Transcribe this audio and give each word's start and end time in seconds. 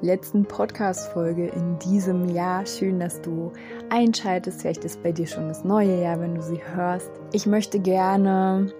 letzten 0.00 0.44
Podcast-Folge 0.44 1.48
in 1.48 1.78
diesem 1.80 2.28
Jahr. 2.28 2.64
Schön, 2.66 3.00
dass 3.00 3.20
du 3.20 3.52
einschaltest. 3.90 4.60
Vielleicht 4.60 4.84
ist 4.84 5.02
bei 5.02 5.12
dir 5.12 5.26
schon 5.26 5.48
das 5.48 5.64
neue 5.64 6.00
Jahr, 6.00 6.20
wenn 6.20 6.36
du 6.36 6.42
sie 6.42 6.60
hörst. 6.74 7.10
Ich 7.32 7.46
möchte 7.46 7.80
gerne 7.80 8.72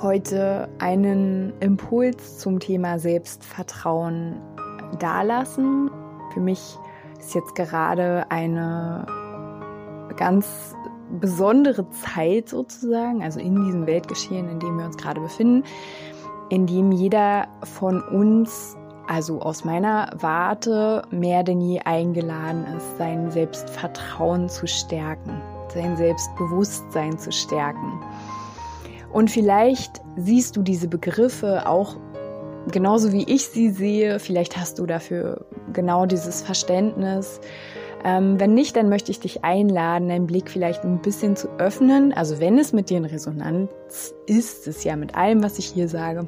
heute 0.00 0.68
einen 0.78 1.52
Impuls 1.60 2.38
zum 2.38 2.60
Thema 2.60 2.98
Selbstvertrauen 2.98 4.36
dalassen. 4.98 5.90
Für 6.32 6.40
mich 6.40 6.78
ist 7.18 7.34
jetzt 7.34 7.54
gerade 7.56 8.30
eine 8.30 9.04
ganz 10.16 10.74
besondere 11.20 11.88
Zeit 11.90 12.48
sozusagen, 12.48 13.22
also 13.22 13.40
in 13.40 13.64
diesem 13.64 13.86
Weltgeschehen, 13.86 14.48
in 14.48 14.60
dem 14.60 14.78
wir 14.78 14.86
uns 14.86 14.96
gerade 14.96 15.20
befinden, 15.20 15.64
in 16.50 16.66
dem 16.66 16.92
jeder 16.92 17.48
von 17.64 18.00
uns 18.02 18.76
also 19.08 19.40
aus 19.40 19.64
meiner 19.64 20.10
Warte 20.18 21.02
mehr 21.10 21.42
denn 21.42 21.60
je 21.60 21.80
eingeladen 21.80 22.64
ist, 22.76 22.98
sein 22.98 23.30
Selbstvertrauen 23.30 24.48
zu 24.48 24.66
stärken, 24.66 25.40
sein 25.72 25.96
Selbstbewusstsein 25.96 27.18
zu 27.18 27.32
stärken. 27.32 28.00
Und 29.12 29.30
vielleicht 29.30 30.02
siehst 30.16 30.56
du 30.56 30.62
diese 30.62 30.88
Begriffe 30.88 31.66
auch 31.66 31.96
genauso 32.70 33.12
wie 33.12 33.24
ich 33.24 33.46
sie 33.46 33.70
sehe. 33.70 34.18
Vielleicht 34.18 34.58
hast 34.58 34.78
du 34.78 34.86
dafür 34.86 35.46
genau 35.72 36.04
dieses 36.04 36.42
Verständnis. 36.42 37.40
Ähm, 38.04 38.38
wenn 38.38 38.54
nicht, 38.54 38.76
dann 38.76 38.88
möchte 38.88 39.10
ich 39.10 39.20
dich 39.20 39.44
einladen, 39.44 40.08
deinen 40.08 40.26
Blick 40.26 40.50
vielleicht 40.50 40.84
ein 40.84 41.00
bisschen 41.00 41.34
zu 41.34 41.48
öffnen. 41.58 42.12
Also 42.12 42.38
wenn 42.38 42.58
es 42.58 42.72
mit 42.72 42.90
dir 42.90 42.98
in 42.98 43.06
Resonanz 43.06 43.70
ist, 44.26 44.66
ist 44.68 44.84
ja 44.84 44.94
mit 44.96 45.16
allem, 45.16 45.42
was 45.42 45.58
ich 45.58 45.66
hier 45.66 45.88
sage, 45.88 46.26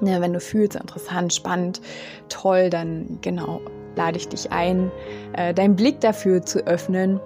Ne, 0.00 0.20
wenn 0.20 0.32
du 0.32 0.40
fühlst, 0.40 0.76
interessant, 0.76 1.32
spannend, 1.32 1.80
toll, 2.28 2.70
dann 2.70 3.18
genau 3.20 3.60
lade 3.96 4.16
ich 4.16 4.28
dich 4.28 4.50
ein, 4.50 4.90
äh, 5.34 5.54
deinen 5.54 5.76
Blick 5.76 6.00
dafür 6.00 6.42
zu 6.42 6.66
öffnen 6.66 7.20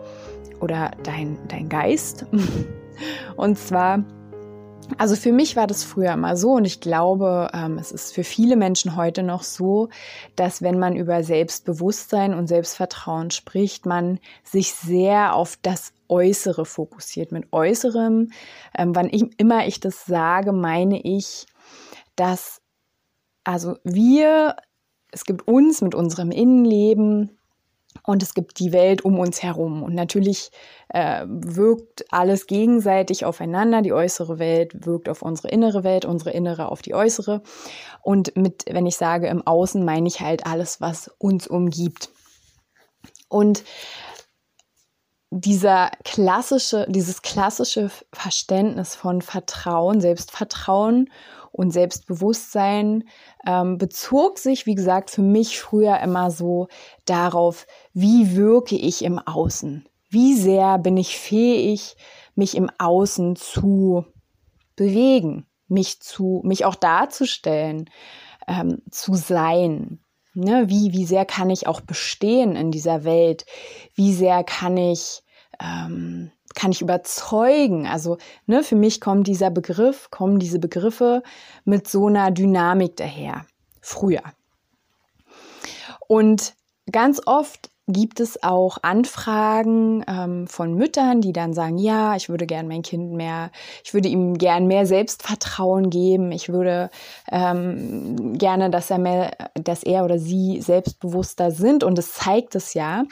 oder 0.60 0.90
dein, 1.02 1.38
dein 1.48 1.68
Geist. 1.68 2.26
und 3.36 3.58
zwar, 3.58 4.04
also 4.98 5.16
für 5.16 5.32
mich 5.32 5.56
war 5.56 5.66
das 5.66 5.84
früher 5.84 6.12
immer 6.12 6.36
so 6.36 6.52
und 6.52 6.64
ich 6.64 6.80
glaube, 6.80 7.50
ähm, 7.52 7.78
es 7.78 7.92
ist 7.92 8.14
für 8.14 8.24
viele 8.24 8.56
Menschen 8.56 8.96
heute 8.96 9.22
noch 9.22 9.42
so, 9.42 9.88
dass 10.36 10.62
wenn 10.62 10.78
man 10.78 10.96
über 10.96 11.22
Selbstbewusstsein 11.22 12.34
und 12.34 12.46
Selbstvertrauen 12.46 13.30
spricht, 13.30 13.86
man 13.86 14.18
sich 14.44 14.74
sehr 14.74 15.34
auf 15.34 15.58
das 15.62 15.92
Äußere 16.08 16.64
fokussiert. 16.64 17.32
Mit 17.32 17.52
Äußerem, 17.52 18.30
ähm, 18.78 18.94
wann 18.94 19.08
ich, 19.10 19.24
immer 19.38 19.66
ich 19.66 19.80
das 19.80 20.06
sage, 20.06 20.52
meine 20.52 21.00
ich, 21.00 21.46
dass 22.16 22.60
also 23.46 23.76
wir, 23.84 24.56
es 25.12 25.24
gibt 25.24 25.46
uns 25.46 25.80
mit 25.80 25.94
unserem 25.94 26.32
Innenleben 26.32 27.38
und 28.02 28.22
es 28.22 28.34
gibt 28.34 28.58
die 28.58 28.72
Welt 28.72 29.04
um 29.04 29.20
uns 29.20 29.40
herum. 29.42 29.84
Und 29.84 29.94
natürlich 29.94 30.50
äh, 30.88 31.24
wirkt 31.28 32.04
alles 32.12 32.48
gegenseitig 32.48 33.24
aufeinander. 33.24 33.82
Die 33.82 33.92
äußere 33.92 34.40
Welt 34.40 34.84
wirkt 34.84 35.08
auf 35.08 35.22
unsere 35.22 35.48
innere 35.48 35.84
Welt, 35.84 36.04
unsere 36.04 36.30
innere 36.30 36.70
auf 36.70 36.82
die 36.82 36.94
äußere. 36.94 37.42
Und 38.02 38.36
mit, 38.36 38.64
wenn 38.68 38.86
ich 38.86 38.96
sage 38.96 39.28
im 39.28 39.46
Außen, 39.46 39.84
meine 39.84 40.08
ich 40.08 40.20
halt 40.20 40.44
alles, 40.44 40.80
was 40.80 41.08
uns 41.18 41.46
umgibt. 41.46 42.10
Und 43.28 43.62
dieser 45.30 45.90
klassische, 46.04 46.86
dieses 46.88 47.22
klassische 47.22 47.90
Verständnis 48.12 48.94
von 48.94 49.22
Vertrauen, 49.22 50.00
Selbstvertrauen 50.00 51.10
und 51.56 51.70
Selbstbewusstsein 51.70 53.04
ähm, 53.46 53.78
bezog 53.78 54.38
sich, 54.38 54.66
wie 54.66 54.74
gesagt, 54.74 55.10
für 55.10 55.22
mich 55.22 55.58
früher 55.58 55.98
immer 56.00 56.30
so 56.30 56.68
darauf, 57.06 57.66
wie 57.94 58.36
wirke 58.36 58.76
ich 58.76 59.02
im 59.02 59.18
Außen? 59.18 59.88
Wie 60.10 60.34
sehr 60.34 60.78
bin 60.78 60.98
ich 60.98 61.18
fähig, 61.18 61.96
mich 62.34 62.56
im 62.56 62.70
Außen 62.78 63.36
zu 63.36 64.04
bewegen, 64.76 65.46
mich 65.66 66.00
zu, 66.00 66.42
mich 66.44 66.66
auch 66.66 66.74
darzustellen, 66.74 67.88
ähm, 68.46 68.82
zu 68.90 69.14
sein? 69.14 70.00
Ne? 70.34 70.64
Wie, 70.68 70.92
wie 70.92 71.06
sehr 71.06 71.24
kann 71.24 71.48
ich 71.48 71.66
auch 71.66 71.80
bestehen 71.80 72.54
in 72.54 72.70
dieser 72.70 73.04
Welt? 73.04 73.46
Wie 73.94 74.12
sehr 74.12 74.44
kann 74.44 74.76
ich 74.76 75.22
ähm, 75.58 76.30
kann 76.56 76.72
ich 76.72 76.82
überzeugen. 76.82 77.86
Also 77.86 78.18
ne, 78.46 78.64
für 78.64 78.74
mich 78.74 79.00
kommt 79.00 79.28
dieser 79.28 79.50
Begriff, 79.50 80.10
kommen 80.10 80.40
diese 80.40 80.58
Begriffe 80.58 81.22
mit 81.64 81.86
so 81.86 82.06
einer 82.08 82.32
Dynamik 82.32 82.96
daher. 82.96 83.46
Früher. 83.80 84.22
Und 86.08 86.54
ganz 86.90 87.20
oft 87.26 87.70
gibt 87.88 88.18
es 88.18 88.42
auch 88.42 88.78
Anfragen 88.82 90.04
ähm, 90.08 90.48
von 90.48 90.74
Müttern, 90.74 91.20
die 91.20 91.32
dann 91.32 91.54
sagen, 91.54 91.78
ja, 91.78 92.16
ich 92.16 92.28
würde 92.28 92.46
gern 92.46 92.66
mein 92.66 92.82
Kind 92.82 93.12
mehr, 93.12 93.52
ich 93.84 93.94
würde 93.94 94.08
ihm 94.08 94.38
gern 94.38 94.66
mehr 94.66 94.86
Selbstvertrauen 94.86 95.88
geben, 95.90 96.32
ich 96.32 96.48
würde 96.48 96.90
ähm, 97.30 98.36
gerne, 98.38 98.70
dass 98.70 98.90
er 98.90 98.98
mehr, 98.98 99.36
dass 99.54 99.84
er 99.84 100.04
oder 100.04 100.18
sie 100.18 100.60
selbstbewusster 100.60 101.52
sind. 101.52 101.84
Und 101.84 101.98
es 101.98 102.14
zeigt 102.14 102.56
es 102.56 102.74
ja, 102.74 103.04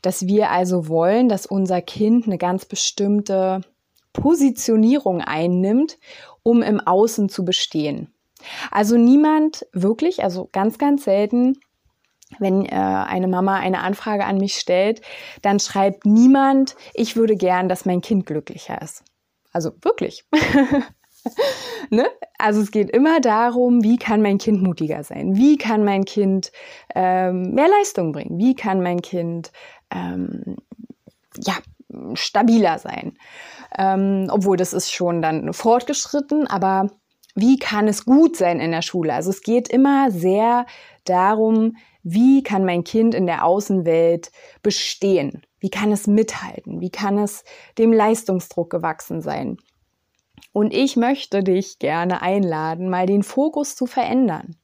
dass 0.00 0.26
wir 0.26 0.50
also 0.50 0.88
wollen, 0.88 1.28
dass 1.28 1.44
unser 1.44 1.82
Kind 1.82 2.26
eine 2.26 2.38
ganz 2.38 2.64
bestimmte 2.64 3.60
Positionierung 4.14 5.20
einnimmt, 5.20 5.98
um 6.42 6.62
im 6.62 6.80
Außen 6.80 7.28
zu 7.28 7.44
bestehen. 7.44 8.14
Also 8.70 8.96
niemand 8.96 9.66
wirklich, 9.72 10.22
also 10.22 10.48
ganz, 10.52 10.78
ganz 10.78 11.04
selten 11.04 11.58
wenn 12.38 12.64
äh, 12.66 12.74
eine 12.74 13.28
Mama 13.28 13.56
eine 13.56 13.80
Anfrage 13.80 14.24
an 14.24 14.38
mich 14.38 14.56
stellt, 14.56 15.00
dann 15.42 15.60
schreibt 15.60 16.04
niemand, 16.04 16.76
ich 16.94 17.16
würde 17.16 17.36
gern, 17.36 17.68
dass 17.68 17.84
mein 17.84 18.00
Kind 18.00 18.26
glücklicher 18.26 18.80
ist. 18.82 19.04
Also 19.52 19.72
wirklich. 19.82 20.24
ne? 21.90 22.06
Also 22.38 22.60
es 22.60 22.70
geht 22.70 22.90
immer 22.90 23.20
darum, 23.20 23.82
wie 23.82 23.96
kann 23.96 24.22
mein 24.22 24.38
Kind 24.38 24.62
mutiger 24.62 25.02
sein? 25.04 25.36
Wie 25.36 25.56
kann 25.56 25.84
mein 25.84 26.04
Kind 26.04 26.52
ähm, 26.94 27.54
mehr 27.54 27.68
Leistung 27.68 28.12
bringen? 28.12 28.38
Wie 28.38 28.54
kann 28.54 28.82
mein 28.82 29.00
Kind 29.00 29.52
ähm, 29.90 30.56
ja, 31.38 31.54
stabiler 32.14 32.78
sein? 32.78 33.16
Ähm, 33.78 34.28
obwohl 34.30 34.56
das 34.56 34.72
ist 34.72 34.92
schon 34.92 35.22
dann 35.22 35.52
fortgeschritten, 35.52 36.46
aber 36.46 36.90
wie 37.34 37.58
kann 37.58 37.86
es 37.86 38.04
gut 38.04 38.36
sein 38.36 38.60
in 38.60 38.72
der 38.72 38.82
Schule? 38.82 39.12
Also 39.12 39.30
es 39.30 39.42
geht 39.42 39.68
immer 39.68 40.10
sehr 40.10 40.66
darum, 41.04 41.76
wie 42.08 42.44
kann 42.44 42.64
mein 42.64 42.84
Kind 42.84 43.16
in 43.16 43.26
der 43.26 43.44
Außenwelt 43.44 44.30
bestehen? 44.62 45.42
Wie 45.58 45.70
kann 45.70 45.90
es 45.90 46.06
mithalten? 46.06 46.80
Wie 46.80 46.90
kann 46.90 47.18
es 47.18 47.42
dem 47.78 47.92
Leistungsdruck 47.92 48.70
gewachsen 48.70 49.22
sein? 49.22 49.56
Und 50.52 50.72
ich 50.72 50.94
möchte 50.94 51.42
dich 51.42 51.80
gerne 51.80 52.22
einladen, 52.22 52.88
mal 52.90 53.06
den 53.06 53.24
Fokus 53.24 53.74
zu 53.74 53.86
verändern. 53.86 54.54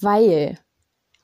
Weil 0.00 0.58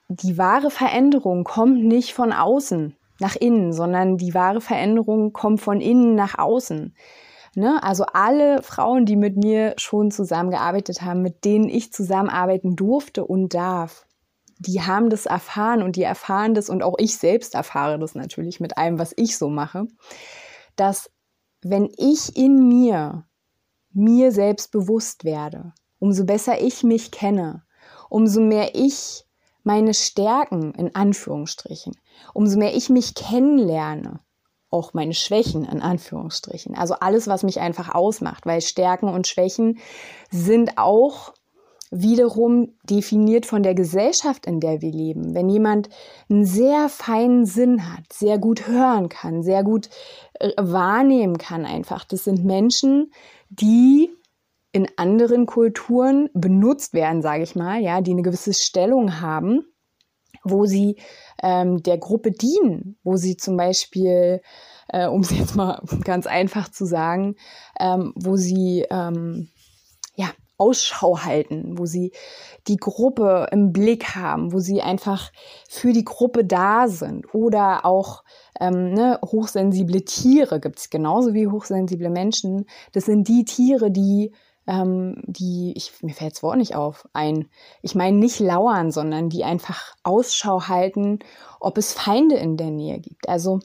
die 0.08 0.36
wahre 0.36 0.70
Veränderung 0.70 1.44
kommt 1.44 1.82
nicht 1.82 2.12
von 2.12 2.34
außen 2.34 2.94
nach 3.20 3.36
innen, 3.36 3.72
sondern 3.72 4.18
die 4.18 4.34
wahre 4.34 4.60
Veränderung 4.60 5.32
kommt 5.32 5.62
von 5.62 5.80
innen 5.80 6.14
nach 6.14 6.36
außen. 6.36 6.94
Ne? 7.54 7.82
Also 7.82 8.04
alle 8.12 8.62
Frauen, 8.62 9.06
die 9.06 9.16
mit 9.16 9.38
mir 9.38 9.72
schon 9.78 10.10
zusammengearbeitet 10.10 11.00
haben, 11.00 11.22
mit 11.22 11.46
denen 11.46 11.70
ich 11.70 11.90
zusammenarbeiten 11.90 12.76
durfte 12.76 13.24
und 13.24 13.54
darf, 13.54 14.03
die 14.58 14.82
haben 14.82 15.10
das 15.10 15.26
erfahren 15.26 15.82
und 15.82 15.96
die 15.96 16.02
erfahren 16.02 16.54
das 16.54 16.68
und 16.68 16.82
auch 16.82 16.94
ich 16.98 17.16
selbst 17.16 17.54
erfahre 17.54 17.98
das 17.98 18.14
natürlich 18.14 18.60
mit 18.60 18.78
allem, 18.78 18.98
was 18.98 19.12
ich 19.16 19.36
so 19.36 19.48
mache, 19.48 19.86
dass 20.76 21.10
wenn 21.62 21.90
ich 21.96 22.36
in 22.36 22.68
mir 22.68 23.26
mir 23.92 24.32
selbst 24.32 24.72
bewusst 24.72 25.24
werde, 25.24 25.72
umso 25.98 26.24
besser 26.24 26.60
ich 26.60 26.82
mich 26.82 27.10
kenne, 27.10 27.64
umso 28.08 28.40
mehr 28.40 28.74
ich 28.74 29.24
meine 29.62 29.94
Stärken 29.94 30.72
in 30.74 30.94
Anführungsstrichen, 30.94 31.96
umso 32.34 32.58
mehr 32.58 32.76
ich 32.76 32.90
mich 32.90 33.14
kennenlerne, 33.14 34.20
auch 34.68 34.92
meine 34.92 35.14
Schwächen 35.14 35.64
in 35.64 35.80
Anführungsstrichen, 35.80 36.74
also 36.76 36.94
alles, 36.94 37.28
was 37.28 37.44
mich 37.44 37.60
einfach 37.60 37.94
ausmacht, 37.94 38.44
weil 38.44 38.60
Stärken 38.60 39.08
und 39.08 39.26
Schwächen 39.26 39.78
sind 40.30 40.76
auch 40.76 41.32
wiederum 41.94 42.74
definiert 42.82 43.46
von 43.46 43.62
der 43.62 43.74
Gesellschaft, 43.74 44.46
in 44.46 44.58
der 44.58 44.82
wir 44.82 44.90
leben. 44.90 45.34
Wenn 45.34 45.48
jemand 45.48 45.88
einen 46.28 46.44
sehr 46.44 46.88
feinen 46.88 47.46
Sinn 47.46 47.92
hat, 47.92 48.12
sehr 48.12 48.38
gut 48.38 48.66
hören 48.66 49.08
kann, 49.08 49.42
sehr 49.42 49.62
gut 49.62 49.88
äh, 50.34 50.50
wahrnehmen 50.58 51.38
kann 51.38 51.64
einfach, 51.64 52.04
das 52.04 52.24
sind 52.24 52.44
Menschen, 52.44 53.12
die 53.48 54.10
in 54.72 54.88
anderen 54.96 55.46
Kulturen 55.46 56.30
benutzt 56.34 56.94
werden, 56.94 57.22
sage 57.22 57.44
ich 57.44 57.54
mal, 57.54 57.80
ja, 57.80 58.00
die 58.00 58.10
eine 58.10 58.22
gewisse 58.22 58.54
Stellung 58.54 59.20
haben, 59.20 59.64
wo 60.42 60.66
sie 60.66 60.96
ähm, 61.42 61.80
der 61.84 61.98
Gruppe 61.98 62.32
dienen, 62.32 62.98
wo 63.04 63.16
sie 63.16 63.36
zum 63.36 63.56
Beispiel, 63.56 64.42
äh, 64.88 65.06
um 65.06 65.20
es 65.20 65.30
jetzt 65.30 65.54
mal 65.54 65.80
ganz 66.04 66.26
einfach 66.26 66.68
zu 66.68 66.86
sagen, 66.86 67.36
ähm, 67.78 68.12
wo 68.16 68.34
sie 68.34 68.84
ähm, 68.90 69.48
ja 70.16 70.26
Ausschau 70.56 71.18
halten, 71.24 71.78
wo 71.78 71.86
sie 71.86 72.12
die 72.68 72.76
Gruppe 72.76 73.48
im 73.50 73.72
Blick 73.72 74.14
haben, 74.14 74.52
wo 74.52 74.58
sie 74.58 74.82
einfach 74.82 75.32
für 75.68 75.92
die 75.92 76.04
Gruppe 76.04 76.44
da 76.44 76.88
sind 76.88 77.34
oder 77.34 77.84
auch 77.84 78.24
ähm, 78.60 78.92
ne, 78.92 79.18
hochsensible 79.24 80.04
Tiere 80.04 80.60
gibt 80.60 80.78
es 80.78 80.90
genauso 80.90 81.34
wie 81.34 81.48
hochsensible 81.48 82.10
Menschen. 82.10 82.66
Das 82.92 83.04
sind 83.06 83.26
die 83.28 83.44
Tiere, 83.44 83.90
die 83.90 84.32
ähm, 84.66 85.22
die, 85.26 85.74
ich, 85.76 86.02
mir 86.02 86.14
fällt 86.14 86.32
das 86.32 86.42
Wort 86.42 86.56
nicht 86.56 86.74
auf, 86.74 87.06
ein, 87.12 87.50
ich 87.82 87.94
meine 87.94 88.16
nicht 88.16 88.40
lauern, 88.40 88.90
sondern 88.90 89.28
die 89.28 89.44
einfach 89.44 89.94
Ausschau 90.02 90.68
halten, 90.68 91.18
ob 91.60 91.76
es 91.78 91.92
Feinde 91.92 92.36
in 92.36 92.56
der 92.56 92.70
Nähe 92.70 92.98
gibt. 92.98 93.28
Also, 93.28 93.60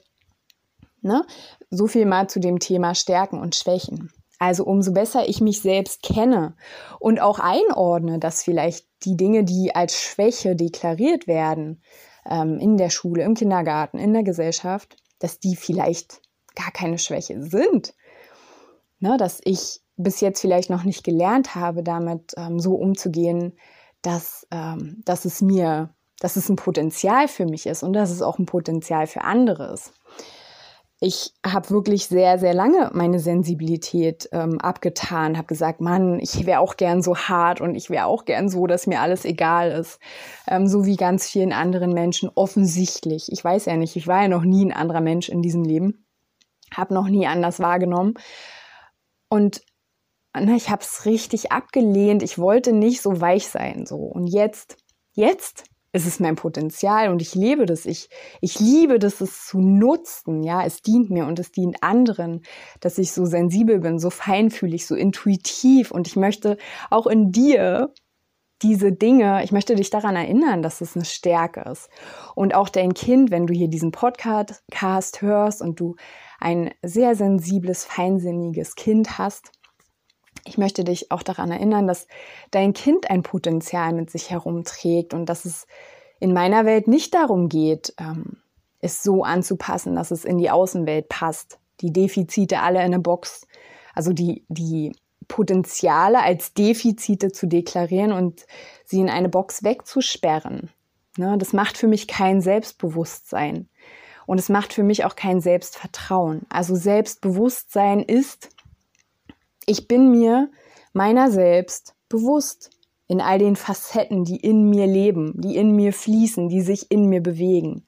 ne, 1.00 1.24
so 1.70 1.86
viel 1.86 2.06
mal 2.06 2.28
zu 2.28 2.40
dem 2.40 2.58
Thema 2.58 2.94
Stärken 2.94 3.40
und 3.40 3.56
Schwächen. 3.56 4.12
Also 4.40 4.64
umso 4.64 4.92
besser 4.92 5.28
ich 5.28 5.42
mich 5.42 5.60
selbst 5.60 6.02
kenne 6.02 6.56
und 6.98 7.20
auch 7.20 7.38
einordne, 7.38 8.18
dass 8.18 8.42
vielleicht 8.42 8.86
die 9.04 9.14
Dinge, 9.14 9.44
die 9.44 9.74
als 9.74 9.94
Schwäche 10.00 10.56
deklariert 10.56 11.26
werden, 11.26 11.82
ähm, 12.24 12.58
in 12.58 12.78
der 12.78 12.88
Schule, 12.88 13.22
im 13.22 13.34
Kindergarten, 13.34 13.98
in 13.98 14.14
der 14.14 14.22
Gesellschaft, 14.22 14.96
dass 15.18 15.40
die 15.40 15.56
vielleicht 15.56 16.22
gar 16.54 16.70
keine 16.70 16.96
Schwäche 16.96 17.42
sind. 17.42 17.94
Ne, 18.98 19.18
dass 19.18 19.40
ich 19.44 19.82
bis 19.96 20.22
jetzt 20.22 20.40
vielleicht 20.40 20.70
noch 20.70 20.84
nicht 20.84 21.04
gelernt 21.04 21.54
habe, 21.54 21.82
damit 21.82 22.32
ähm, 22.38 22.60
so 22.60 22.76
umzugehen, 22.76 23.58
dass, 24.00 24.46
ähm, 24.50 25.02
dass 25.04 25.26
es 25.26 25.42
mir, 25.42 25.94
dass 26.18 26.36
es 26.36 26.48
ein 26.48 26.56
Potenzial 26.56 27.28
für 27.28 27.44
mich 27.44 27.66
ist 27.66 27.82
und 27.82 27.92
dass 27.92 28.10
es 28.10 28.22
auch 28.22 28.38
ein 28.38 28.46
Potenzial 28.46 29.06
für 29.06 29.20
andere 29.20 29.72
ist. 29.74 29.92
Ich 31.02 31.32
habe 31.44 31.70
wirklich 31.70 32.06
sehr, 32.08 32.38
sehr 32.38 32.52
lange 32.52 32.90
meine 32.92 33.20
Sensibilität 33.20 34.28
ähm, 34.32 34.60
abgetan, 34.60 35.38
habe 35.38 35.46
gesagt, 35.46 35.80
Mann, 35.80 36.20
ich 36.20 36.44
wäre 36.44 36.60
auch 36.60 36.76
gern 36.76 37.00
so 37.00 37.16
hart 37.16 37.62
und 37.62 37.74
ich 37.74 37.88
wäre 37.88 38.04
auch 38.04 38.26
gern 38.26 38.50
so, 38.50 38.66
dass 38.66 38.86
mir 38.86 39.00
alles 39.00 39.24
egal 39.24 39.70
ist. 39.70 39.98
Ähm, 40.46 40.66
so 40.66 40.84
wie 40.84 40.96
ganz 40.96 41.26
vielen 41.26 41.54
anderen 41.54 41.94
Menschen 41.94 42.30
offensichtlich. 42.34 43.32
Ich 43.32 43.42
weiß 43.42 43.64
ja 43.64 43.78
nicht, 43.78 43.96
ich 43.96 44.06
war 44.08 44.22
ja 44.22 44.28
noch 44.28 44.42
nie 44.42 44.66
ein 44.66 44.74
anderer 44.74 45.00
Mensch 45.00 45.30
in 45.30 45.40
diesem 45.40 45.64
Leben, 45.64 46.04
habe 46.74 46.92
noch 46.92 47.08
nie 47.08 47.26
anders 47.26 47.60
wahrgenommen. 47.60 48.14
Und 49.30 49.62
na, 50.34 50.54
ich 50.54 50.68
habe 50.68 50.82
es 50.82 51.06
richtig 51.06 51.50
abgelehnt. 51.50 52.22
Ich 52.22 52.38
wollte 52.38 52.74
nicht 52.74 53.00
so 53.00 53.22
weich 53.22 53.48
sein. 53.48 53.86
So. 53.86 53.96
Und 53.96 54.26
jetzt, 54.26 54.76
jetzt 55.12 55.64
ist 55.92 56.06
es 56.06 56.20
mein 56.20 56.36
Potenzial 56.36 57.10
und 57.10 57.20
ich 57.20 57.34
lebe 57.34 57.66
das. 57.66 57.84
Ich, 57.84 58.08
ich 58.40 58.60
liebe 58.60 58.98
das, 58.98 59.20
es 59.20 59.46
zu 59.46 59.60
nutzen. 59.60 60.42
Ja, 60.42 60.64
es 60.64 60.82
dient 60.82 61.10
mir 61.10 61.26
und 61.26 61.38
es 61.38 61.50
dient 61.50 61.82
anderen, 61.82 62.42
dass 62.80 62.98
ich 62.98 63.12
so 63.12 63.26
sensibel 63.26 63.80
bin, 63.80 63.98
so 63.98 64.10
feinfühlig, 64.10 64.86
so 64.86 64.94
intuitiv. 64.94 65.90
Und 65.90 66.06
ich 66.06 66.16
möchte 66.16 66.58
auch 66.90 67.06
in 67.06 67.32
dir 67.32 67.92
diese 68.62 68.92
Dinge, 68.92 69.42
ich 69.42 69.52
möchte 69.52 69.74
dich 69.74 69.90
daran 69.90 70.16
erinnern, 70.16 70.62
dass 70.62 70.80
es 70.80 70.94
eine 70.94 71.04
Stärke 71.04 71.62
ist. 71.70 71.88
Und 72.34 72.54
auch 72.54 72.68
dein 72.68 72.94
Kind, 72.94 73.30
wenn 73.30 73.46
du 73.46 73.54
hier 73.54 73.68
diesen 73.68 73.90
Podcast 73.90 75.22
hörst 75.22 75.62
und 75.62 75.80
du 75.80 75.96
ein 76.38 76.70
sehr 76.82 77.14
sensibles, 77.14 77.84
feinsinniges 77.84 78.74
Kind 78.74 79.18
hast, 79.18 79.50
ich 80.50 80.58
möchte 80.58 80.82
dich 80.82 81.12
auch 81.12 81.22
daran 81.22 81.52
erinnern, 81.52 81.86
dass 81.86 82.08
dein 82.50 82.72
Kind 82.72 83.08
ein 83.08 83.22
Potenzial 83.22 83.92
mit 83.92 84.10
sich 84.10 84.30
herumträgt 84.30 85.14
und 85.14 85.26
dass 85.26 85.44
es 85.44 85.68
in 86.18 86.32
meiner 86.32 86.66
Welt 86.66 86.88
nicht 86.88 87.14
darum 87.14 87.48
geht, 87.48 87.94
ähm, 88.00 88.38
es 88.80 89.04
so 89.04 89.22
anzupassen, 89.22 89.94
dass 89.94 90.10
es 90.10 90.24
in 90.24 90.38
die 90.38 90.50
Außenwelt 90.50 91.08
passt. 91.08 91.60
Die 91.82 91.92
Defizite 91.92 92.60
alle 92.62 92.80
in 92.80 92.86
eine 92.86 92.98
Box, 92.98 93.46
also 93.94 94.12
die, 94.12 94.44
die 94.48 94.92
Potenziale 95.28 96.20
als 96.20 96.52
Defizite 96.52 97.30
zu 97.30 97.46
deklarieren 97.46 98.10
und 98.10 98.44
sie 98.84 98.98
in 98.98 99.08
eine 99.08 99.28
Box 99.28 99.62
wegzusperren. 99.62 100.70
Ne, 101.16 101.38
das 101.38 101.52
macht 101.52 101.78
für 101.78 101.86
mich 101.86 102.08
kein 102.08 102.40
Selbstbewusstsein. 102.40 103.68
Und 104.26 104.38
es 104.38 104.48
macht 104.48 104.72
für 104.72 104.82
mich 104.82 105.04
auch 105.04 105.14
kein 105.14 105.40
Selbstvertrauen. 105.40 106.42
Also 106.48 106.74
Selbstbewusstsein 106.74 108.00
ist, 108.00 108.48
ich 109.66 109.88
bin 109.88 110.10
mir 110.10 110.50
meiner 110.92 111.30
selbst 111.30 111.94
bewusst 112.08 112.70
in 113.06 113.20
all 113.20 113.38
den 113.38 113.56
Facetten, 113.56 114.24
die 114.24 114.36
in 114.36 114.70
mir 114.70 114.86
leben, 114.86 115.32
die 115.36 115.56
in 115.56 115.74
mir 115.74 115.92
fließen, 115.92 116.48
die 116.48 116.60
sich 116.60 116.90
in 116.90 117.06
mir 117.06 117.22
bewegen. 117.22 117.86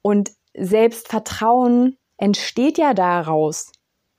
Und 0.00 0.32
Selbstvertrauen 0.54 1.98
entsteht 2.16 2.78
ja 2.78 2.94
daraus, 2.94 3.72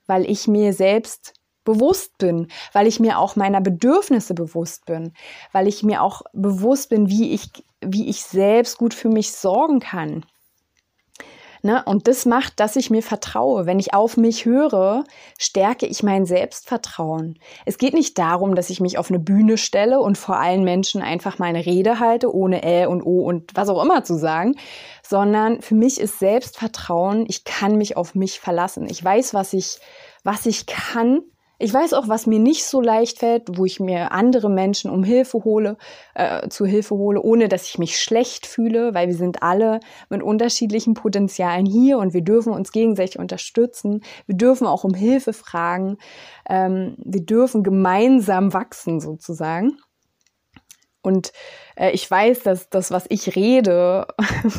weil 0.06 0.28
ich 0.30 0.46
mir 0.46 0.72
selbst 0.72 1.34
bewusst 1.64 2.18
bin, 2.18 2.48
weil 2.72 2.86
ich 2.86 3.00
mir 3.00 3.18
auch 3.18 3.36
meiner 3.36 3.60
Bedürfnisse 3.60 4.34
bewusst 4.34 4.84
bin, 4.84 5.14
weil 5.52 5.66
ich 5.66 5.82
mir 5.82 6.02
auch 6.02 6.22
bewusst 6.32 6.90
bin, 6.90 7.08
wie 7.08 7.32
ich, 7.32 7.50
wie 7.80 8.08
ich 8.08 8.22
selbst 8.22 8.78
gut 8.78 8.94
für 8.94 9.08
mich 9.08 9.32
sorgen 9.32 9.80
kann. 9.80 10.24
Ne? 11.64 11.82
Und 11.86 12.08
das 12.08 12.26
macht, 12.26 12.60
dass 12.60 12.76
ich 12.76 12.90
mir 12.90 13.02
vertraue. 13.02 13.64
Wenn 13.64 13.78
ich 13.78 13.94
auf 13.94 14.18
mich 14.18 14.44
höre, 14.44 15.04
stärke 15.38 15.86
ich 15.86 16.02
mein 16.02 16.26
Selbstvertrauen. 16.26 17.38
Es 17.64 17.78
geht 17.78 17.94
nicht 17.94 18.18
darum, 18.18 18.54
dass 18.54 18.68
ich 18.68 18.80
mich 18.80 18.98
auf 18.98 19.10
eine 19.10 19.18
Bühne 19.18 19.56
stelle 19.56 19.98
und 20.00 20.18
vor 20.18 20.36
allen 20.36 20.62
Menschen 20.62 21.00
einfach 21.00 21.38
meine 21.38 21.64
Rede 21.64 22.00
halte, 22.00 22.34
ohne 22.34 22.62
Ä 22.64 22.84
und 22.84 23.02
O 23.02 23.22
und 23.24 23.52
was 23.54 23.70
auch 23.70 23.82
immer 23.82 24.04
zu 24.04 24.18
sagen, 24.18 24.56
sondern 25.02 25.62
für 25.62 25.74
mich 25.74 25.98
ist 25.98 26.18
Selbstvertrauen, 26.18 27.24
ich 27.28 27.44
kann 27.44 27.78
mich 27.78 27.96
auf 27.96 28.14
mich 28.14 28.40
verlassen. 28.40 28.86
Ich 28.90 29.02
weiß, 29.02 29.32
was 29.32 29.54
ich, 29.54 29.78
was 30.22 30.44
ich 30.44 30.66
kann 30.66 31.22
ich 31.58 31.72
weiß 31.72 31.92
auch, 31.92 32.08
was 32.08 32.26
mir 32.26 32.40
nicht 32.40 32.64
so 32.64 32.80
leicht 32.80 33.20
fällt, 33.20 33.56
wo 33.56 33.64
ich 33.64 33.78
mir 33.78 34.10
andere 34.12 34.50
Menschen 34.50 34.90
um 34.90 35.04
Hilfe 35.04 35.44
hole, 35.44 35.76
äh, 36.14 36.48
zu 36.48 36.66
Hilfe 36.66 36.96
hole, 36.96 37.20
ohne 37.22 37.48
dass 37.48 37.68
ich 37.68 37.78
mich 37.78 38.00
schlecht 38.00 38.46
fühle, 38.46 38.92
weil 38.92 39.06
wir 39.06 39.14
sind 39.14 39.42
alle 39.42 39.80
mit 40.10 40.22
unterschiedlichen 40.22 40.94
Potenzialen 40.94 41.64
hier 41.64 41.98
und 41.98 42.12
wir 42.12 42.22
dürfen 42.22 42.52
uns 42.52 42.72
gegenseitig 42.72 43.18
unterstützen. 43.18 44.02
Wir 44.26 44.36
dürfen 44.36 44.66
auch 44.66 44.82
um 44.82 44.94
Hilfe 44.94 45.32
fragen. 45.32 45.98
Ähm, 46.48 46.96
wir 46.98 47.24
dürfen 47.24 47.62
gemeinsam 47.62 48.52
wachsen 48.52 49.00
sozusagen. 49.00 49.78
Und 51.02 51.32
äh, 51.76 51.90
ich 51.90 52.10
weiß, 52.10 52.42
dass 52.42 52.70
das, 52.70 52.90
was 52.90 53.04
ich 53.10 53.36
rede, 53.36 54.08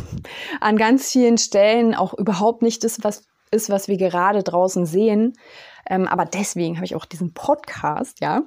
an 0.62 0.77
ganz 0.77 1.12
vielen 1.12 1.38
Stellen 1.38 1.93
auch 1.93 2.13
überhaupt 2.13 2.62
nicht 2.62 2.84
das 2.84 3.03
was 3.03 3.24
ist, 3.55 3.69
was 3.69 3.88
wir 3.88 3.97
gerade 3.97 4.43
draußen 4.43 4.85
sehen. 4.85 5.33
Ähm, 5.89 6.07
aber 6.07 6.25
deswegen 6.25 6.75
habe 6.75 6.85
ich 6.85 6.95
auch 6.95 7.05
diesen 7.05 7.33
Podcast, 7.33 8.19
ja. 8.21 8.43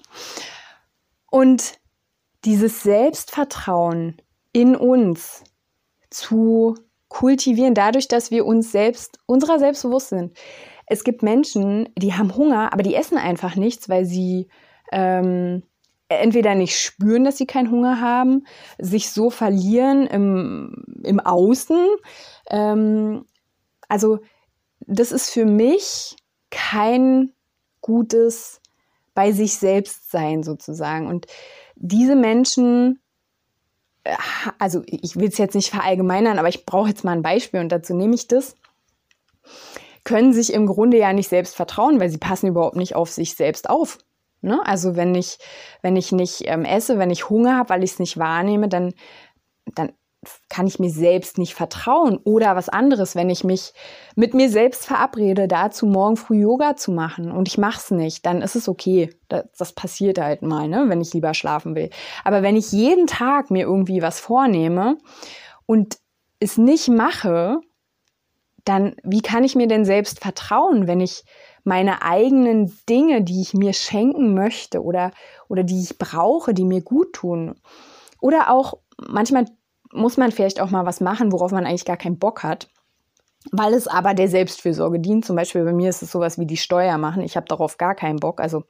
Und 1.31 1.79
dieses 2.45 2.83
Selbstvertrauen 2.83 4.21
in 4.53 4.77
uns 4.77 5.45
zu 6.11 6.75
kultivieren, 7.09 7.75
dadurch, 7.75 8.09
dass 8.09 8.31
wir 8.31 8.47
uns 8.47 8.73
selbst, 8.73 9.19
unserer 9.27 9.59
selbst 9.59 9.83
bewusst 9.83 10.09
sind. 10.11 10.37
Es 10.87 11.05
gibt 11.05 11.23
Menschen, 11.23 11.89
die 11.97 12.15
haben 12.15 12.35
Hunger, 12.35 12.73
aber 12.73 12.83
die 12.83 12.95
essen 12.95 13.19
einfach 13.19 13.57
nichts, 13.57 13.89
weil 13.89 14.05
sie 14.05 14.49
ähm, 14.91 15.63
entweder 16.09 16.55
nicht 16.55 16.79
spüren, 16.79 17.25
dass 17.25 17.37
sie 17.37 17.47
keinen 17.47 17.71
Hunger 17.71 18.01
haben, 18.01 18.47
sich 18.79 19.11
so 19.11 19.31
verlieren 19.31 20.07
im, 20.07 20.85
im 21.05 21.21
Außen. 21.21 21.87
Ähm, 22.51 23.27
also 23.89 24.21
das 24.81 25.13
ist 25.13 25.31
für 25.31 25.45
mich 25.45 26.17
kein 26.51 27.33
gutes 27.81 28.61
bei 29.15 29.33
sich 29.33 29.57
selbst 29.57 30.11
sein 30.11 30.43
sozusagen. 30.43 31.07
Und 31.07 31.27
diese 31.77 32.15
Menschen, 32.15 33.01
äh, 34.05 34.17
also 34.59 34.83
ich 34.87 35.17
will 35.17 35.29
es 35.29 35.39
jetzt 35.39 35.55
nicht 35.55 35.71
verallgemeinern, 35.71 36.39
aber 36.39 36.49
ich 36.49 36.65
brauche 36.65 36.89
jetzt 36.89 37.05
mal 37.05 37.13
ein 37.13 37.23
Beispiel 37.23 37.61
und 37.61 37.71
dazu 37.71 37.95
nehme 37.95 38.15
ich 38.15 38.29
das, 38.29 38.55
können 40.05 40.33
sich 40.33 40.53
im 40.53 40.67
Grunde 40.67 40.99
ja 40.99 41.13
nicht 41.13 41.29
selbst 41.29 41.57
vertrauen, 41.57 42.01
weil 42.01 42.11
sie 42.11 42.19
passen 42.19 42.47
überhaupt 42.47 42.77
nicht 42.77 42.95
auf 42.95 43.11
sich 43.11 43.35
selbst 43.35 43.69
auf. 43.69 43.99
Ne? 44.41 44.65
Also 44.65 44.97
wenn 44.97 45.15
ich, 45.15 45.39
wenn 45.83 45.97
ich 45.97 46.13
nicht 46.13 46.43
ähm, 46.45 46.65
esse, 46.65 46.99
wenn 46.99 47.11
ich 47.11 47.29
Hunger 47.29 47.57
habe, 47.57 47.71
weil 47.71 47.85
ich 47.85 47.93
es 47.93 47.99
nicht 47.99 48.19
wahrnehme, 48.19 48.69
dann, 48.69 48.95
dann 49.75 49.93
kann 50.49 50.67
ich 50.67 50.79
mir 50.79 50.91
selbst 50.91 51.39
nicht 51.39 51.55
vertrauen. 51.55 52.19
Oder 52.25 52.57
was 52.57 52.69
anderes, 52.69 53.15
wenn 53.15 53.31
ich 53.31 53.45
mich 53.45 53.73
mit 54.17 54.35
mir 54.35 54.51
selbst 54.51 54.87
verabrede, 54.87 55.47
dazu 55.47 55.87
morgen 55.87 56.17
früh 56.17 56.41
Yoga 56.41 56.77
zu 56.77 56.91
machen 56.91 57.31
und 57.31 57.49
ich 57.49 57.59
mache 57.59 57.79
es 57.79 57.91
nicht, 57.91 58.27
dann 58.27 58.43
ist 58.43 58.57
es 58.57 58.69
okay. 58.69 59.11
Das, 59.29 59.45
das 59.57 59.73
passiert 59.73 60.19
halt 60.19 60.43
mal, 60.43 60.69
ne, 60.69 60.87
wenn 60.89 61.01
ich 61.01 61.15
lieber 61.15 61.35
schlafen 61.35 61.75
will. 61.75 61.91
Aber 62.25 62.43
wenn 62.43 62.57
ich 62.57 62.73
jeden 62.73 63.07
Tag 63.07 63.51
mir 63.51 63.65
irgendwie 63.67 64.03
was 64.03 64.19
vornehme 64.19 64.99
und 65.67 65.99
es 66.41 66.59
nicht 66.59 66.89
mache, 66.89 67.61
dann 68.65 68.97
wie 69.03 69.23
kann 69.23 69.45
ich 69.45 69.55
mir 69.55 69.67
denn 69.67 69.85
selbst 69.85 70.21
vertrauen, 70.21 70.87
wenn 70.87 71.01
ich 71.01 71.25
meine 71.65 72.03
eigenen 72.03 72.77
Dinge, 72.89 73.23
die 73.23 73.41
ich 73.41 73.55
mir 73.55 73.73
schenken 73.73 74.35
möchte 74.35 74.83
oder, 74.83 75.13
oder 75.49 75.63
die 75.63 75.81
ich 75.81 75.99
brauche, 75.99 76.55
die 76.55 76.65
mir 76.65 76.83
gut 76.83 77.13
tun. 77.13 77.55
Oder 78.21 78.51
auch 78.51 78.79
manchmal 79.07 79.47
muss 79.93 80.17
man 80.17 80.33
vielleicht 80.33 80.61
auch 80.61 80.71
mal 80.71 80.87
was 80.87 81.01
machen, 81.01 81.33
worauf 81.33 81.53
man 81.53 81.67
eigentlich 81.67 81.85
gar 81.85 81.97
keinen 81.97 82.19
Bock 82.19 82.43
hat. 82.43 82.69
Weil 83.53 83.73
es 83.73 83.87
aber 83.87 84.15
der 84.15 84.29
Selbstfürsorge 84.29 84.99
dient. 84.99 85.25
Zum 85.25 85.37
Beispiel 85.37 85.65
bei 85.65 85.73
mir 85.73 85.89
ist 85.89 86.03
es 86.03 86.11
sowas 86.11 86.39
wie 86.39 86.45
die 86.45 86.57
Steuer 86.57 86.99
machen. 86.99 87.23
Ich 87.23 87.37
habe 87.37 87.47
darauf 87.47 87.79
gar 87.79 87.95
keinen 87.95 88.19
Bock. 88.19 88.41
Also 88.41 88.65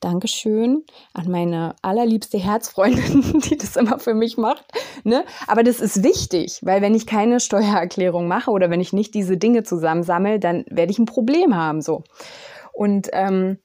Dankeschön 0.00 0.84
an 1.14 1.30
meine 1.30 1.76
allerliebste 1.82 2.36
Herzfreundin, 2.36 3.40
die 3.48 3.56
das 3.56 3.76
immer 3.76 3.98
für 3.98 4.14
mich 4.14 4.36
macht. 4.36 4.64
Ne? 5.04 5.24
Aber 5.46 5.62
das 5.62 5.80
ist 5.80 6.02
wichtig, 6.02 6.58
weil 6.62 6.82
wenn 6.82 6.94
ich 6.94 7.06
keine 7.06 7.40
Steuererklärung 7.40 8.26
mache 8.26 8.50
oder 8.50 8.70
wenn 8.70 8.80
ich 8.80 8.92
nicht 8.92 9.14
diese 9.14 9.36
Dinge 9.36 9.62
zusammensammle, 9.62 10.40
dann 10.40 10.64
werde 10.68 10.90
ich 10.90 10.98
ein 10.98 11.06
Problem 11.06 11.54
haben. 11.54 11.80
So. 11.80 12.02
Und 12.72 13.08
ähm, 13.12 13.58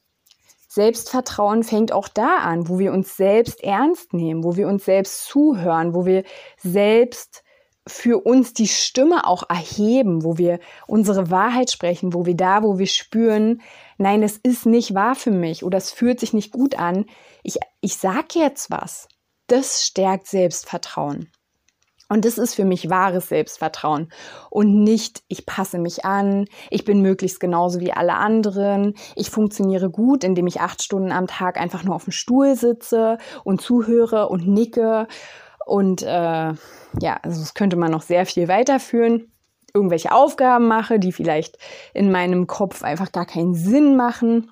Selbstvertrauen 0.74 1.62
fängt 1.62 1.92
auch 1.92 2.08
da 2.08 2.38
an, 2.38 2.68
wo 2.68 2.80
wir 2.80 2.94
uns 2.94 3.16
selbst 3.16 3.64
ernst 3.64 4.12
nehmen, 4.12 4.44
wo 4.44 4.56
wir 4.56 4.68
uns 4.68 4.86
selbst 4.86 5.26
zuhören, 5.26 5.94
wo 5.94 6.08
wir 6.08 6.24
selbst 6.58 7.44
für 7.86 8.26
uns 8.26 8.54
die 8.54 8.68
Stimme 8.68 9.28
auch 9.28 9.44
erheben, 9.48 10.24
wo 10.24 10.40
wir 10.40 10.60
unsere 10.88 11.30
Wahrheit 11.30 11.70
sprechen, 11.70 12.16
wo 12.16 12.26
wir 12.26 12.36
da, 12.36 12.64
wo 12.64 12.80
wir 12.80 12.88
spüren, 12.88 13.62
nein, 14.00 14.24
es 14.24 14.38
ist 14.38 14.66
nicht 14.66 14.96
wahr 14.96 15.14
für 15.14 15.30
mich 15.30 15.64
oder 15.64 15.78
es 15.78 15.92
fühlt 15.92 16.20
sich 16.20 16.34
nicht 16.34 16.52
gut 16.52 16.80
an. 16.80 17.06
Ich, 17.44 17.60
ich 17.82 17.98
sag 17.98 18.34
jetzt 18.34 18.72
was. 18.72 19.08
Das 19.46 19.86
stärkt 19.86 20.26
Selbstvertrauen. 20.26 21.30
Und 22.10 22.26
das 22.26 22.38
ist 22.38 22.56
für 22.56 22.66
mich 22.66 22.90
wahres 22.90 23.30
Selbstvertrauen 23.30 24.12
und 24.50 24.84
nicht, 24.84 25.24
ich 25.30 25.46
passe 25.46 25.80
mich 25.80 26.06
an, 26.06 26.46
ich 26.70 26.86
bin 26.86 27.02
möglichst 27.02 27.40
genauso 27.40 27.80
wie 27.80 27.94
alle 27.94 28.16
anderen, 28.16 28.96
ich 29.16 29.30
funktioniere 29.30 29.90
gut, 29.90 30.24
indem 30.24 30.46
ich 30.46 30.62
acht 30.62 30.84
Stunden 30.84 31.12
am 31.12 31.28
Tag 31.28 31.60
einfach 31.60 31.84
nur 31.84 31.96
auf 31.96 32.04
dem 32.04 32.12
Stuhl 32.12 32.56
sitze 32.56 33.18
und 33.44 33.62
zuhöre 33.62 34.30
und 34.30 34.48
nicke. 34.48 35.08
Und 35.66 36.04
äh, 36.04 36.54
ja, 37.00 37.20
also 37.22 37.40
das 37.40 37.54
könnte 37.54 37.78
man 37.78 37.92
noch 37.92 38.02
sehr 38.02 38.26
viel 38.26 38.48
weiterführen. 38.48 39.32
Irgendwelche 39.74 40.12
Aufgaben 40.12 40.68
mache, 40.68 41.00
die 41.00 41.12
vielleicht 41.12 41.58
in 41.94 42.12
meinem 42.12 42.48
Kopf 42.48 42.84
einfach 42.84 43.12
gar 43.12 43.26
keinen 43.26 43.56
Sinn 43.56 43.96
machen. 43.96 44.52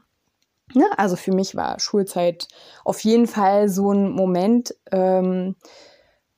Ne? 0.74 0.86
Also 0.98 1.16
für 1.16 1.34
mich 1.34 1.56
war 1.56 1.80
Schulzeit 1.80 2.48
auf 2.86 3.02
jeden 3.02 3.28
Fall 3.28 3.70
so 3.70 3.92
ein 3.92 4.12
Moment, 4.12 4.74
ähm, 4.92 5.56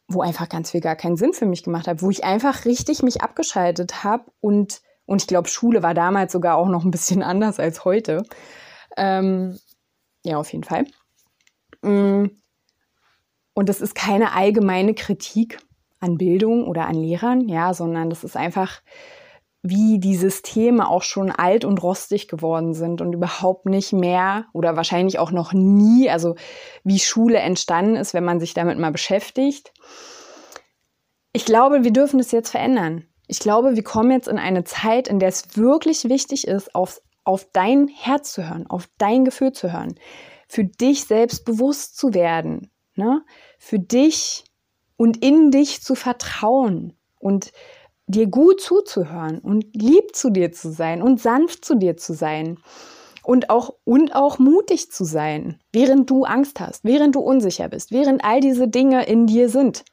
wo 0.07 0.21
einfach 0.21 0.49
ganz 0.49 0.71
viel 0.71 0.81
gar 0.81 0.95
keinen 0.95 1.17
Sinn 1.17 1.33
für 1.33 1.45
mich 1.45 1.63
gemacht 1.63 1.87
hat, 1.87 2.01
wo 2.01 2.09
ich 2.09 2.23
einfach 2.23 2.65
richtig 2.65 3.03
mich 3.03 3.21
abgeschaltet 3.21 4.03
habe 4.03 4.25
und 4.41 4.81
und 5.05 5.21
ich 5.21 5.27
glaube, 5.27 5.49
Schule 5.49 5.83
war 5.83 5.93
damals 5.93 6.31
sogar 6.31 6.57
auch 6.57 6.69
noch 6.69 6.85
ein 6.85 6.91
bisschen 6.91 7.23
anders 7.23 7.59
als 7.59 7.85
heute. 7.85 8.23
Ähm, 8.97 9.59
ja, 10.23 10.37
auf 10.37 10.51
jeden 10.51 10.63
Fall. 10.63 10.85
Mm. 11.81 12.27
Und 13.55 13.69
das 13.69 13.81
ist 13.81 13.93
keine 13.93 14.33
allgemeine 14.33 14.95
Kritik 14.95 15.59
an 15.99 16.17
Bildung 16.17 16.67
oder 16.67 16.87
an 16.87 16.95
Lehrern, 16.95 17.47
ja, 17.47 17.73
sondern 17.73 18.09
das 18.09 18.23
ist 18.23 18.35
einfach 18.35 18.81
wie 19.65 19.97
die 19.97 20.17
Systeme 20.17 20.89
auch 20.89 21.03
schon 21.03 21.31
alt 21.31 21.63
und 21.63 21.81
rostig 21.81 22.27
geworden 22.27 22.73
sind 22.73 22.99
und 22.99 23.13
überhaupt 23.13 23.65
nicht 23.65 23.93
mehr 23.93 24.45
oder 24.51 24.75
wahrscheinlich 24.75 25.19
auch 25.19 25.31
noch 25.31 25.53
nie, 25.53 26.09
also 26.09 26.35
wie 26.83 26.99
Schule 26.99 27.39
entstanden 27.39 27.95
ist, 27.95 28.13
wenn 28.13 28.25
man 28.25 28.41
sich 28.41 28.53
damit 28.53 28.77
mal 28.77 28.91
beschäftigt. 28.91 29.73
Ich 31.31 31.45
glaube, 31.45 31.85
wir 31.85 31.91
dürfen 31.91 32.19
es 32.19 32.31
jetzt 32.31 32.49
verändern. 32.49 33.05
Ich 33.27 33.39
glaube, 33.39 33.77
wir 33.77 33.83
kommen 33.83 34.11
jetzt 34.11 34.27
in 34.27 34.37
eine 34.37 34.65
Zeit, 34.65 35.07
in 35.07 35.19
der 35.19 35.29
es 35.29 35.55
wirklich 35.55 36.09
wichtig 36.09 36.45
ist, 36.45 36.75
auf, 36.75 37.01
auf 37.23 37.47
dein 37.53 37.87
Herz 37.87 38.33
zu 38.33 38.47
hören, 38.47 38.67
auf 38.67 38.89
dein 38.97 39.23
Gefühl 39.23 39.53
zu 39.53 39.71
hören, 39.71 39.95
für 40.49 40.65
dich 40.65 41.05
selbst 41.05 41.45
bewusst 41.45 41.97
zu 41.97 42.13
werden, 42.13 42.69
ne? 42.95 43.23
für 43.57 43.79
dich 43.79 44.43
und 44.97 45.23
in 45.23 45.51
dich 45.51 45.81
zu 45.81 45.95
vertrauen 45.95 46.97
und 47.17 47.53
dir 48.07 48.27
gut 48.27 48.61
zuzuhören 48.61 49.39
und 49.39 49.65
lieb 49.73 50.15
zu 50.15 50.29
dir 50.29 50.51
zu 50.51 50.71
sein 50.71 51.01
und 51.01 51.21
sanft 51.21 51.63
zu 51.65 51.75
dir 51.75 51.97
zu 51.97 52.13
sein 52.13 52.59
und 53.23 53.49
auch 53.49 53.75
und 53.85 54.15
auch 54.15 54.39
mutig 54.39 54.91
zu 54.91 55.05
sein, 55.05 55.59
während 55.71 56.09
du 56.09 56.25
Angst 56.25 56.59
hast, 56.59 56.83
während 56.83 57.15
du 57.15 57.21
unsicher 57.21 57.69
bist, 57.69 57.91
während 57.91 58.23
all 58.23 58.41
diese 58.41 58.67
Dinge 58.67 59.05
in 59.05 59.27
dir 59.27 59.49
sind. 59.49 59.85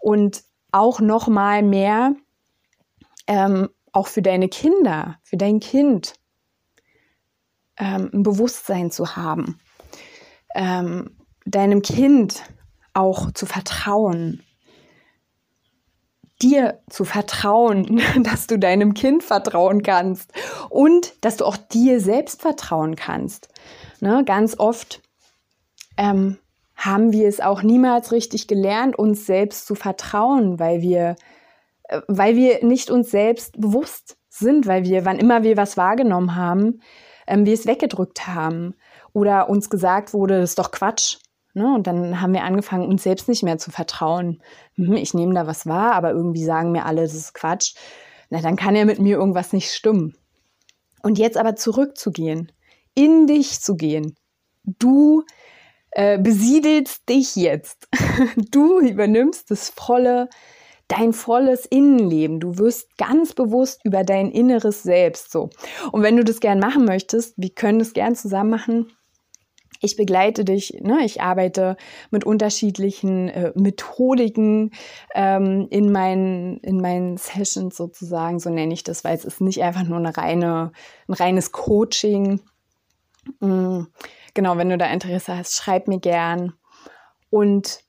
Und 0.00 0.42
auch 0.72 1.00
noch 1.00 1.28
mal 1.28 1.62
mehr 1.62 2.14
ähm, 3.26 3.68
auch 3.92 4.06
für 4.06 4.22
deine 4.22 4.48
Kinder, 4.48 5.18
für 5.22 5.36
dein 5.36 5.60
Kind 5.60 6.14
ähm, 7.78 8.10
ein 8.12 8.22
Bewusstsein 8.22 8.90
zu 8.90 9.16
haben, 9.16 9.60
ähm, 10.54 11.16
deinem 11.44 11.82
Kind 11.82 12.42
auch 12.94 13.32
zu 13.32 13.46
vertrauen, 13.46 14.42
dir 16.42 16.80
zu 16.88 17.04
vertrauen, 17.04 18.00
dass 18.22 18.46
du 18.46 18.58
deinem 18.58 18.94
Kind 18.94 19.22
vertrauen 19.22 19.82
kannst 19.82 20.32
und 20.68 21.14
dass 21.20 21.36
du 21.36 21.44
auch 21.44 21.56
dir 21.56 22.00
selbst 22.00 22.42
vertrauen 22.42 22.96
kannst. 22.96 23.48
Ne, 24.00 24.24
ganz 24.24 24.58
oft 24.58 25.00
ähm, 25.96 26.38
haben 26.74 27.12
wir 27.12 27.28
es 27.28 27.40
auch 27.40 27.62
niemals 27.62 28.10
richtig 28.12 28.48
gelernt, 28.48 28.98
uns 28.98 29.26
selbst 29.26 29.66
zu 29.66 29.74
vertrauen, 29.74 30.58
weil 30.58 30.82
wir, 30.82 31.16
äh, 31.84 32.00
weil 32.08 32.34
wir 32.34 32.64
nicht 32.64 32.90
uns 32.90 33.10
selbst 33.10 33.60
bewusst 33.60 34.16
sind, 34.28 34.66
weil 34.66 34.84
wir, 34.84 35.04
wann 35.04 35.18
immer 35.18 35.42
wir 35.42 35.56
was 35.56 35.76
wahrgenommen 35.76 36.34
haben, 36.34 36.80
ähm, 37.26 37.46
wir 37.46 37.54
es 37.54 37.66
weggedrückt 37.66 38.26
haben 38.26 38.74
oder 39.12 39.48
uns 39.48 39.70
gesagt 39.70 40.12
wurde, 40.12 40.40
das 40.40 40.50
ist 40.50 40.58
doch 40.58 40.72
Quatsch, 40.72 41.18
Ne? 41.54 41.74
Und 41.74 41.86
dann 41.86 42.20
haben 42.20 42.32
wir 42.32 42.44
angefangen, 42.44 42.86
uns 42.86 43.02
selbst 43.02 43.28
nicht 43.28 43.42
mehr 43.42 43.58
zu 43.58 43.70
vertrauen. 43.70 44.42
Hm, 44.76 44.94
ich 44.94 45.14
nehme 45.14 45.34
da 45.34 45.46
was 45.46 45.66
wahr, 45.66 45.92
aber 45.92 46.10
irgendwie 46.10 46.44
sagen 46.44 46.72
mir 46.72 46.86
alle, 46.86 47.02
das 47.02 47.14
ist 47.14 47.34
Quatsch. 47.34 47.74
Na, 48.30 48.40
dann 48.40 48.56
kann 48.56 48.76
ja 48.76 48.84
mit 48.84 48.98
mir 48.98 49.18
irgendwas 49.18 49.52
nicht 49.52 49.70
stimmen. 49.70 50.16
Und 51.02 51.18
jetzt 51.18 51.36
aber 51.36 51.56
zurückzugehen, 51.56 52.52
in 52.94 53.26
dich 53.26 53.60
zu 53.60 53.76
gehen. 53.76 54.16
Du 54.64 55.24
äh, 55.90 56.18
besiedelst 56.18 57.08
dich 57.08 57.36
jetzt. 57.36 57.88
du 58.50 58.80
übernimmst 58.80 59.50
das 59.50 59.68
volle, 59.68 60.30
dein 60.88 61.12
volles 61.12 61.66
Innenleben. 61.66 62.40
Du 62.40 62.56
wirst 62.56 62.96
ganz 62.96 63.34
bewusst 63.34 63.84
über 63.84 64.04
dein 64.04 64.30
inneres 64.30 64.82
Selbst 64.82 65.30
so. 65.30 65.50
Und 65.90 66.02
wenn 66.02 66.16
du 66.16 66.24
das 66.24 66.40
gern 66.40 66.60
machen 66.60 66.84
möchtest, 66.84 67.34
wir 67.36 67.50
können 67.50 67.78
das 67.78 67.92
gern 67.92 68.14
zusammen 68.14 68.50
machen 68.50 68.92
ich 69.80 69.96
begleite 69.96 70.44
dich, 70.44 70.78
ne? 70.80 71.04
ich 71.04 71.20
arbeite 71.20 71.76
mit 72.10 72.24
unterschiedlichen 72.24 73.28
äh, 73.28 73.52
Methodiken 73.54 74.70
ähm, 75.14 75.66
in, 75.70 75.90
meinen, 75.90 76.58
in 76.58 76.80
meinen 76.80 77.16
Sessions 77.16 77.76
sozusagen, 77.76 78.38
so 78.38 78.50
nenne 78.50 78.74
ich 78.74 78.84
das, 78.84 79.04
weil 79.04 79.16
es 79.16 79.24
ist 79.24 79.40
nicht 79.40 79.62
einfach 79.62 79.84
nur 79.84 79.98
eine 79.98 80.16
reine, 80.16 80.72
ein 81.08 81.14
reines 81.14 81.52
Coaching. 81.52 82.40
Mhm. 83.40 83.88
Genau, 84.34 84.56
wenn 84.56 84.70
du 84.70 84.78
da 84.78 84.86
Interesse 84.86 85.36
hast, 85.36 85.56
schreib 85.56 85.88
mir 85.88 85.98
gern. 85.98 86.54
Und 87.28 87.80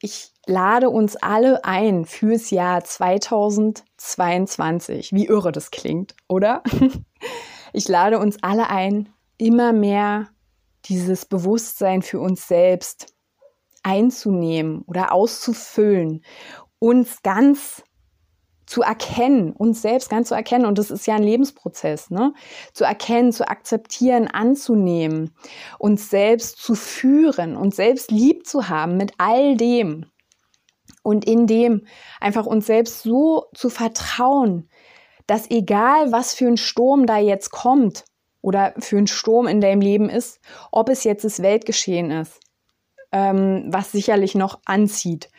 ich 0.00 0.32
lade 0.46 0.88
uns 0.90 1.16
alle 1.16 1.64
ein 1.64 2.04
fürs 2.04 2.50
Jahr 2.50 2.84
2022. 2.84 5.12
Wie 5.12 5.26
irre 5.26 5.52
das 5.52 5.70
klingt, 5.70 6.14
oder? 6.28 6.62
Ich 7.72 7.88
lade 7.88 8.20
uns 8.20 8.40
alle 8.42 8.70
ein, 8.70 9.08
immer 9.36 9.72
mehr 9.74 10.28
dieses 10.88 11.26
Bewusstsein 11.26 12.02
für 12.02 12.20
uns 12.20 12.48
selbst 12.48 13.14
einzunehmen 13.82 14.82
oder 14.86 15.12
auszufüllen, 15.12 16.24
uns 16.78 17.22
ganz 17.22 17.82
zu 18.66 18.82
erkennen, 18.82 19.52
uns 19.52 19.80
selbst 19.80 20.10
ganz 20.10 20.28
zu 20.28 20.34
erkennen. 20.34 20.66
Und 20.66 20.78
das 20.78 20.90
ist 20.90 21.06
ja 21.06 21.14
ein 21.14 21.22
Lebensprozess, 21.22 22.10
ne? 22.10 22.34
Zu 22.72 22.84
erkennen, 22.84 23.32
zu 23.32 23.48
akzeptieren, 23.48 24.26
anzunehmen, 24.26 25.34
uns 25.78 26.10
selbst 26.10 26.58
zu 26.58 26.74
führen, 26.74 27.56
uns 27.56 27.76
selbst 27.76 28.10
lieb 28.10 28.46
zu 28.46 28.68
haben 28.68 28.96
mit 28.96 29.12
all 29.18 29.56
dem. 29.56 30.06
Und 31.02 31.24
in 31.24 31.46
dem 31.46 31.86
einfach 32.20 32.46
uns 32.46 32.66
selbst 32.66 33.04
so 33.04 33.46
zu 33.54 33.70
vertrauen, 33.70 34.68
dass 35.28 35.48
egal 35.50 36.10
was 36.10 36.34
für 36.34 36.48
ein 36.48 36.56
Sturm 36.56 37.06
da 37.06 37.18
jetzt 37.18 37.50
kommt, 37.50 38.04
oder 38.46 38.74
für 38.78 38.96
einen 38.96 39.08
Sturm 39.08 39.48
in 39.48 39.60
deinem 39.60 39.80
Leben 39.80 40.08
ist, 40.08 40.38
ob 40.70 40.88
es 40.88 41.02
jetzt 41.02 41.24
das 41.24 41.42
Weltgeschehen 41.42 42.12
ist, 42.12 42.38
ähm, 43.10 43.64
was 43.70 43.90
sicherlich 43.90 44.36
noch 44.36 44.60
anzieht, 44.66 45.30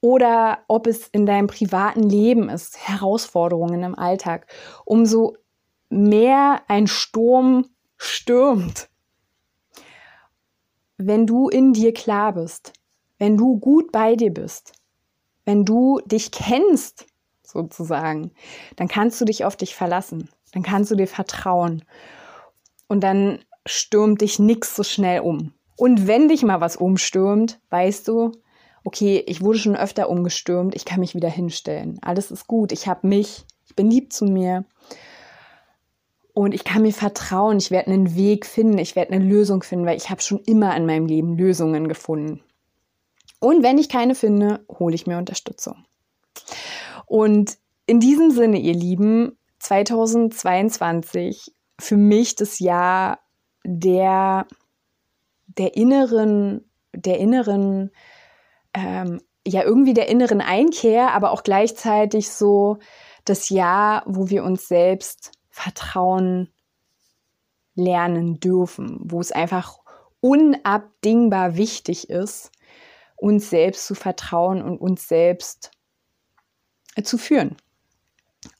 oder 0.00 0.60
ob 0.68 0.86
es 0.86 1.08
in 1.08 1.26
deinem 1.26 1.48
privaten 1.48 2.08
Leben 2.08 2.48
ist, 2.48 2.78
Herausforderungen 2.88 3.82
im 3.82 3.98
Alltag, 3.98 4.46
umso 4.84 5.36
mehr 5.90 6.62
ein 6.68 6.86
Sturm 6.86 7.66
stürmt, 7.96 8.88
wenn 10.98 11.26
du 11.26 11.48
in 11.48 11.72
dir 11.72 11.92
klar 11.92 12.32
bist, 12.34 12.74
wenn 13.18 13.36
du 13.36 13.58
gut 13.58 13.90
bei 13.90 14.14
dir 14.14 14.32
bist, 14.32 14.70
wenn 15.44 15.64
du 15.64 16.00
dich 16.04 16.30
kennst, 16.30 17.06
sozusagen, 17.42 18.30
dann 18.76 18.86
kannst 18.86 19.20
du 19.20 19.24
dich 19.24 19.44
auf 19.44 19.56
dich 19.56 19.74
verlassen, 19.74 20.28
dann 20.52 20.62
kannst 20.62 20.92
du 20.92 20.94
dir 20.94 21.08
vertrauen 21.08 21.82
und 22.92 23.00
dann 23.00 23.38
stürmt 23.64 24.20
dich 24.20 24.38
nichts 24.38 24.76
so 24.76 24.82
schnell 24.82 25.20
um. 25.20 25.54
Und 25.78 26.06
wenn 26.06 26.28
dich 26.28 26.42
mal 26.42 26.60
was 26.60 26.76
umstürmt, 26.76 27.58
weißt 27.70 28.06
du, 28.06 28.32
okay, 28.84 29.24
ich 29.26 29.40
wurde 29.40 29.58
schon 29.58 29.76
öfter 29.76 30.10
umgestürmt, 30.10 30.74
ich 30.74 30.84
kann 30.84 31.00
mich 31.00 31.14
wieder 31.14 31.30
hinstellen. 31.30 31.98
Alles 32.02 32.30
ist 32.30 32.46
gut, 32.46 32.70
ich 32.70 32.86
habe 32.86 33.06
mich, 33.06 33.46
ich 33.66 33.74
bin 33.74 33.90
lieb 33.90 34.12
zu 34.12 34.26
mir. 34.26 34.66
Und 36.34 36.52
ich 36.52 36.64
kann 36.64 36.82
mir 36.82 36.92
vertrauen, 36.92 37.56
ich 37.56 37.70
werde 37.70 37.90
einen 37.90 38.14
Weg 38.14 38.44
finden, 38.44 38.76
ich 38.76 38.94
werde 38.94 39.12
eine 39.12 39.24
Lösung 39.24 39.62
finden, 39.62 39.86
weil 39.86 39.96
ich 39.96 40.10
habe 40.10 40.20
schon 40.20 40.40
immer 40.40 40.76
in 40.76 40.84
meinem 40.84 41.06
Leben 41.06 41.38
Lösungen 41.38 41.88
gefunden. 41.88 42.42
Und 43.40 43.62
wenn 43.62 43.78
ich 43.78 43.88
keine 43.88 44.14
finde, 44.14 44.66
hole 44.68 44.94
ich 44.94 45.06
mir 45.06 45.16
Unterstützung. 45.16 45.86
Und 47.06 47.56
in 47.86 48.00
diesem 48.00 48.32
Sinne, 48.32 48.58
ihr 48.58 48.74
Lieben, 48.74 49.38
2022 49.60 51.54
für 51.82 51.96
mich 51.96 52.36
das 52.36 52.58
Jahr 52.58 53.18
der, 53.64 54.46
der 55.46 55.76
inneren, 55.76 56.70
der 56.92 57.18
inneren, 57.18 57.90
ähm, 58.74 59.20
ja, 59.46 59.62
irgendwie 59.62 59.94
der 59.94 60.08
inneren 60.08 60.40
Einkehr, 60.40 61.12
aber 61.12 61.32
auch 61.32 61.42
gleichzeitig 61.42 62.30
so 62.30 62.78
das 63.24 63.48
Jahr, 63.48 64.04
wo 64.06 64.30
wir 64.30 64.44
uns 64.44 64.68
selbst 64.68 65.32
vertrauen 65.50 66.52
lernen 67.74 68.38
dürfen, 68.38 68.98
wo 69.02 69.20
es 69.20 69.32
einfach 69.32 69.78
unabdingbar 70.20 71.56
wichtig 71.56 72.10
ist, 72.10 72.52
uns 73.16 73.50
selbst 73.50 73.86
zu 73.86 73.94
vertrauen 73.94 74.62
und 74.62 74.78
uns 74.78 75.08
selbst 75.08 75.70
äh, 76.94 77.02
zu 77.02 77.18
führen. 77.18 77.56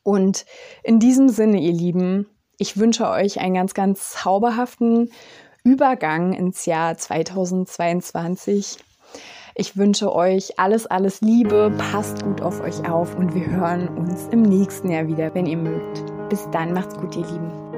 Und 0.02 0.46
in 0.82 0.98
diesem 0.98 1.28
Sinne, 1.28 1.60
ihr 1.60 1.72
Lieben, 1.72 2.26
ich 2.62 2.76
wünsche 2.76 3.08
euch 3.08 3.40
einen 3.40 3.54
ganz, 3.54 3.74
ganz 3.74 4.10
zauberhaften 4.12 5.10
Übergang 5.64 6.32
ins 6.32 6.64
Jahr 6.64 6.96
2022. 6.96 8.76
Ich 9.56 9.76
wünsche 9.76 10.14
euch 10.14 10.60
alles, 10.60 10.86
alles 10.86 11.20
Liebe, 11.22 11.72
passt 11.76 12.22
gut 12.22 12.40
auf 12.40 12.60
euch 12.60 12.88
auf 12.88 13.16
und 13.16 13.34
wir 13.34 13.46
hören 13.46 13.88
uns 13.88 14.28
im 14.28 14.42
nächsten 14.42 14.92
Jahr 14.92 15.08
wieder, 15.08 15.34
wenn 15.34 15.46
ihr 15.46 15.56
mögt. 15.56 16.04
Bis 16.28 16.48
dann, 16.52 16.72
macht's 16.72 16.94
gut, 16.94 17.16
ihr 17.16 17.26
Lieben. 17.26 17.71